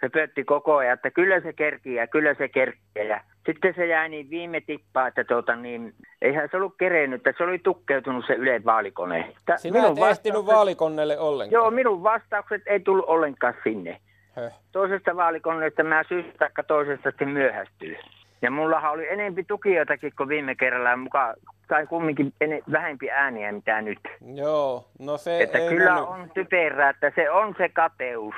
[0.00, 3.08] se pötti koko ajan, että kyllä se kerkii ja kyllä se kerkii.
[3.08, 7.38] Ja sitten se jäi niin viime tippaa, että tuota, niin, eihän se ollut kerennyt, että
[7.38, 9.34] se oli tukkeutunut se Ylen vaalikone.
[9.56, 11.62] Sinä minun et ehtinyt vaalikoneelle ollenkaan?
[11.62, 14.00] Joo, minun vastaukset ei tullut ollenkaan sinne.
[14.36, 14.52] Höh.
[14.72, 17.96] Toisesta vaalikoneesta mä syystä toisesta sitten myöhästyy.
[18.42, 21.34] Ja mullahan oli enempi tukijoitakin kuin viime kerralla mukaan,
[21.68, 23.98] tai kumminkin ene, vähempi ääniä mitä nyt.
[24.34, 26.08] Joo, no se Että ei kyllä mennyt.
[26.10, 28.34] on typerää, että se on se kateus.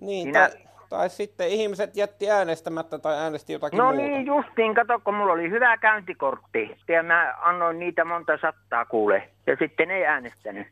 [0.00, 3.98] Niin, Minä, tai, tai sitten ihmiset jätti äänestämättä tai äänesti jotakin No muuta.
[4.02, 6.76] niin, justiin, kato, kun mulla oli hyvä käyntikortti.
[6.88, 9.28] Ja mä annoin niitä monta sattaa kuule.
[9.46, 10.66] Ja sitten ei äänestänyt.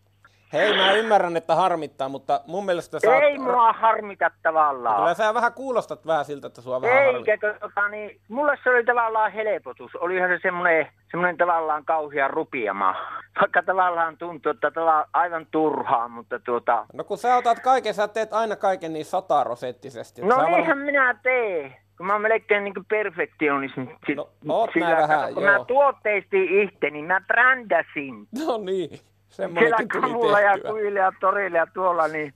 [0.52, 3.46] Hei, mä ymmärrän, että harmittaa, mutta mun mielestä sä Ei oot...
[3.46, 4.96] mua harmita tavallaan.
[4.96, 6.98] Kyllä sä vähän kuulostat vähän siltä, että sua vähän.
[6.98, 9.96] Eikä, tota, niin, mulle se oli tavallaan helpotus.
[9.96, 12.94] Olihan se semmoinen, semmoinen tavallaan kauhea rupiama.
[13.40, 16.86] Vaikka tavallaan tuntuu, että tavallaan aivan turhaa, mutta tuota...
[16.92, 20.22] No kun sä otat kaiken, sä teet aina kaiken niin satarosettisesti.
[20.22, 20.78] No niinhän varmaan...
[20.78, 21.74] minä teen.
[21.96, 23.96] Kun mä oon melkein niin perfektionismi.
[24.16, 25.58] No, oot mä vähän, kun joo.
[25.58, 28.28] mä tuotteistin itteni, mä brändäsin.
[28.46, 28.90] No niin,
[29.30, 32.34] Siellä kamulla ja kuilla ja torilla ja tuolla, niin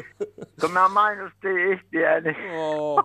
[0.60, 2.36] kun mä mainostin ihtiä, niin...
[2.56, 3.02] Oo.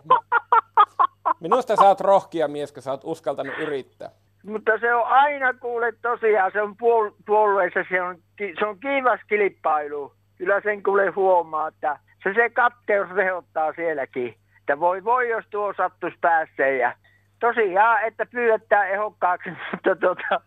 [1.39, 4.09] Minusta sä oot rohkia mies, kun sä oot uskaltanut yrittää.
[4.43, 8.79] Mutta se on aina kuule tosiaan, se on puol- puolueessa, se on, ki- se on
[8.79, 10.13] kiivas kilpailu.
[10.37, 14.35] Kyllä sen kuule huomaa, että se, se katteus rehottaa sielläkin.
[14.59, 16.79] Että voi voi, jos tuo sattuisi päässeen.
[16.79, 16.93] Ja
[17.39, 20.41] tosiaan, että pyydetään ehokkaaksi, mutta tota,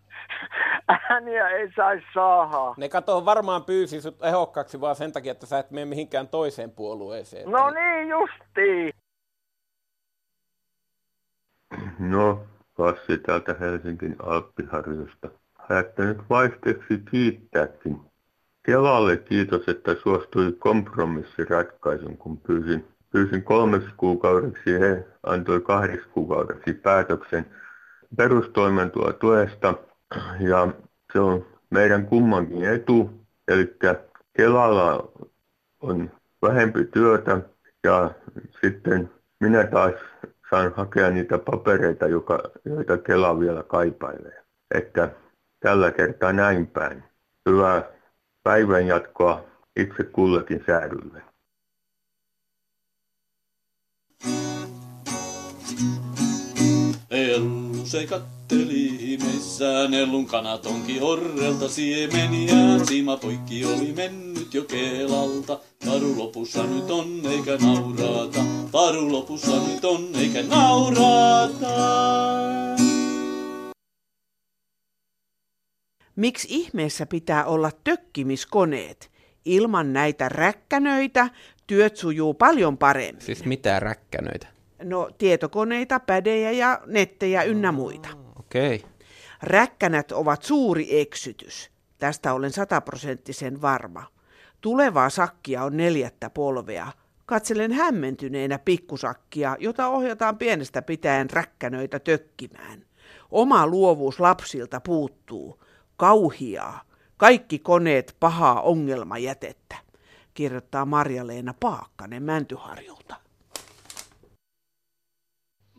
[0.89, 2.75] ääniä ei saisi saada.
[2.77, 6.71] Ne kato varmaan pyysi sut ehokkaaksi vaan sen takia, että sä et mene mihinkään toiseen
[6.71, 7.51] puolueeseen.
[7.51, 8.93] No niin justiin.
[11.99, 15.29] No, Passi täältä Helsingin Alppiharjusta.
[15.69, 18.01] Ajattelin nyt vaihteeksi kiittääkin.
[18.63, 24.81] Kelalle kiitos, että suostui kompromissiratkaisun, kun pyysin, pyysin kolmeksi kuukaudeksi.
[24.81, 27.47] He antoi kahdeksi kuukaudeksi päätöksen
[28.17, 29.75] perustoimeentulotuesta.
[30.41, 30.69] Ja
[31.13, 33.11] se on meidän kummankin etu.
[33.49, 33.77] Eli
[34.33, 35.13] Kelalla
[35.81, 36.11] on
[36.43, 37.41] vähempi työtä
[37.85, 38.11] ja
[38.61, 39.95] sitten minä taas
[40.51, 44.43] saan hakea niitä papereita, joka, joita Kela vielä kaipailee.
[44.75, 45.11] Että
[45.61, 47.05] tällä kertaa näin päin.
[47.49, 47.83] Hyvää
[48.43, 49.45] päivän jatkoa
[49.77, 51.30] itse kullekin säädylle.
[57.91, 62.85] Se katteli messään, Ellun kanatonki orrelta siemeniä.
[62.85, 68.41] Siima poikki oli mennyt jo kelalta, taru lopussa nyt on eikä naurata.
[68.73, 71.67] Taru lopussa nyt on eikä naurata.
[76.17, 79.11] Miksi ihmeessä pitää olla tökkimiskoneet?
[79.45, 81.31] Ilman näitä räkkänöitä
[81.67, 83.23] työt sujuu paljon paremmin.
[83.23, 84.60] Siis mitä räkkänöitä?
[84.83, 88.09] No tietokoneita, pädejä ja nettejä ynnä muita.
[88.39, 88.77] Okei.
[88.77, 88.91] Okay.
[89.43, 91.71] Räkkänät ovat suuri eksytys.
[91.99, 94.07] Tästä olen sataprosenttisen varma.
[94.61, 96.93] Tulevaa sakkia on neljättä polvea.
[97.27, 102.85] Katselen hämmentyneenä pikkusakkia, jota ohjataan pienestä pitäen räkkänöitä tökkimään.
[103.31, 105.63] Oma luovuus lapsilta puuttuu.
[105.97, 106.81] Kauhiaa.
[107.17, 109.77] Kaikki koneet pahaa ongelmajätettä,
[110.35, 113.17] kirjoittaa Marja-Leena Paakkanen Mäntyharjulta.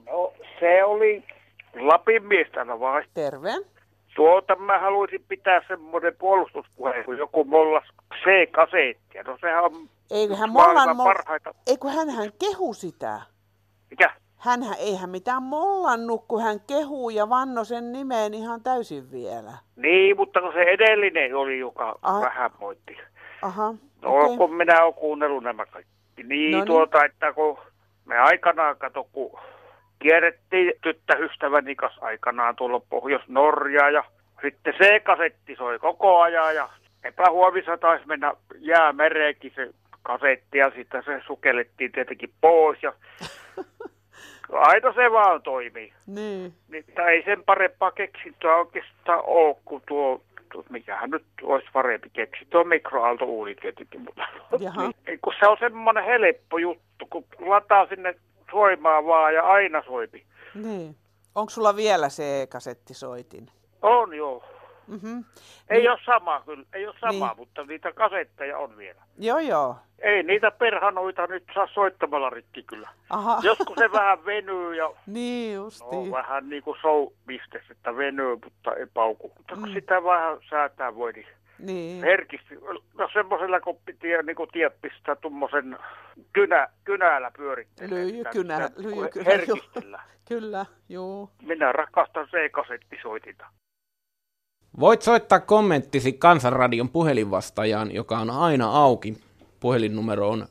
[0.05, 1.23] No, se oli
[1.79, 3.03] Lapin miestana vai?
[3.13, 3.49] Terve.
[4.15, 7.83] Tuota mä haluaisin pitää semmoinen puolustuspuhe, kun joku mollas
[8.23, 9.23] C-kasettia.
[9.23, 9.71] No sehän on
[10.11, 11.05] Eiköhän mollan, mol...
[11.05, 11.53] parhaita.
[11.67, 13.21] Eikö hänhän kehu sitä?
[13.89, 14.13] Mikä?
[14.37, 19.51] Hänhän eihän mitään mollannut, kun hän kehuu ja vanno sen nimeen ihan täysin vielä.
[19.75, 22.21] Niin, mutta kun se edellinen oli, joka Aha.
[22.21, 22.97] vähän moitti.
[23.41, 24.37] Aha, No, okei.
[24.37, 25.91] kun minä olen kuunnellut nämä kaikki.
[26.23, 26.65] Niin, No niin.
[26.67, 27.57] tuota, että kun
[28.05, 29.39] me aikanaan, kato, kun
[30.01, 34.03] kierrettiin tyttöystäväni kanssa aikanaan tuolla Pohjois-Norjaa ja
[34.41, 36.69] sitten se kasetti soi koko ajan ja
[37.03, 39.69] epähuomissa taisi mennä jäämereenkin se
[40.03, 42.93] kasetti ja sitten se sukellettiin tietenkin pois ja
[44.51, 45.93] aina se vaan toimii.
[46.07, 46.53] Niin.
[46.69, 50.21] Niin, tai ei sen parempaa keksintöä oikeastaan ole kuin tuo,
[50.69, 52.45] mikähän nyt olisi parempi keksi.
[52.49, 54.27] Tuo mikroaaltouuni tietenkin, mutta
[55.07, 58.15] niin, kun se on semmoinen helppo juttu, kun lataa sinne
[58.51, 60.25] soimaan vaan ja aina soipi.
[60.55, 60.95] Niin.
[61.35, 63.47] Onko sulla vielä se kasettisoitin?
[63.81, 64.43] On joo.
[64.87, 65.23] Mm-hmm.
[65.69, 65.91] Ei Niin.
[65.91, 67.37] ole sama kyllä, ei ole sama, Niin.
[67.37, 69.01] mutta niitä kasetteja on vielä.
[69.17, 69.75] Joo, joo.
[69.99, 72.89] Ei niitä perhanoita nyt saa soittamalla rikki kyllä.
[73.09, 73.39] Aha.
[73.43, 76.11] Joskus se vähän venyy ja Niin no, justiin.
[76.11, 77.07] vähän niin kuin show
[77.71, 79.31] että venyy, mutta ei pauku.
[79.37, 79.73] Mutta kun Mm.
[79.73, 81.27] sitä vähän säätää voi, niin
[81.61, 82.03] Niin.
[82.03, 82.55] herkisti.
[82.97, 85.77] No semmoisella, kun piti niin kuin tiedät, pistää tuommoisen
[86.33, 87.89] kynä, kynällä pyörittelee.
[87.89, 89.37] Lyijykynä, lyijykynä, joo.
[89.37, 90.01] Herkistellä.
[90.29, 91.29] Kyllä, joo.
[91.41, 93.45] Minä rakastan C-kasettisoitinta.
[94.79, 99.17] Voit soittaa kommenttisi Kansanradion puhelinvastaajaan, joka on aina auki.
[99.59, 100.47] Puhelinnumero on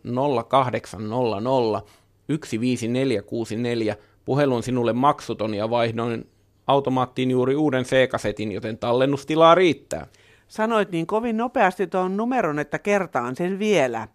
[0.49, 1.83] 0800
[2.29, 3.97] 15464.
[4.25, 6.31] Puhelu on sinulle maksuton ja vaihdoin
[6.67, 10.07] automaattiin juuri uuden C-kasetin, joten tallennustilaa riittää.
[10.51, 14.09] Sanoit niin kovin nopeasti tuon numeron, että kertaan sen vielä.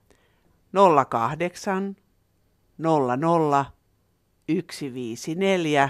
[1.10, 1.96] 08
[2.78, 3.66] 00
[4.50, 5.90] 154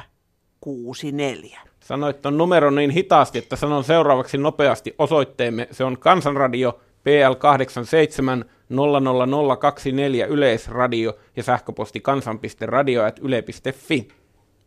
[0.61, 1.59] 64.
[1.79, 5.67] Sanoit ton numeron niin hitaasti, että sanon seuraavaksi nopeasti osoitteemme.
[5.71, 14.07] Se on Kansanradio PL87 00024 Yleisradio ja sähköposti kansan.radio.yle.fi.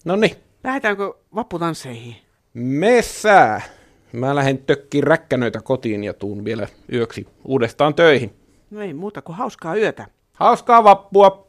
[0.04, 2.16] No niin, Lähdetäänkö vapputansseihin?
[2.54, 3.77] messää!
[4.12, 8.30] Mä lähden tökkiin räkkänöitä kotiin ja tuun vielä yöksi uudestaan töihin.
[8.70, 10.06] No ei muuta kuin hauskaa yötä.
[10.34, 11.48] Hauskaa vappua!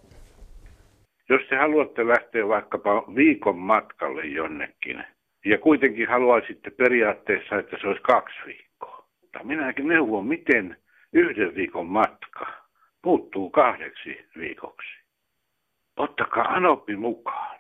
[1.30, 5.04] Jos te haluatte lähteä vaikkapa viikon matkalle jonnekin,
[5.46, 9.06] ja kuitenkin haluaisitte periaatteessa, että se olisi kaksi viikkoa.
[9.22, 10.78] Mutta minäkin neuvon, miten
[11.14, 12.48] yhden viikon matka
[13.06, 14.90] muuttuu kahdeksi viikoksi.
[15.98, 17.60] Ottakaa Anoppi mukaan.